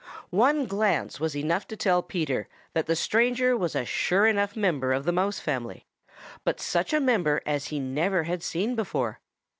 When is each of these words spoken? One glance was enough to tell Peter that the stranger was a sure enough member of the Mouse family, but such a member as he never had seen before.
One 0.31 0.65
glance 0.65 1.19
was 1.19 1.37
enough 1.37 1.67
to 1.67 1.77
tell 1.77 2.01
Peter 2.01 2.47
that 2.73 2.87
the 2.87 2.95
stranger 2.95 3.55
was 3.55 3.75
a 3.75 3.85
sure 3.85 4.25
enough 4.25 4.55
member 4.55 4.93
of 4.93 5.03
the 5.05 5.11
Mouse 5.11 5.37
family, 5.39 5.85
but 6.43 6.59
such 6.59 6.91
a 6.91 6.99
member 6.99 7.39
as 7.45 7.67
he 7.67 7.79
never 7.79 8.23
had 8.23 8.41
seen 8.41 8.73
before. 8.73 9.19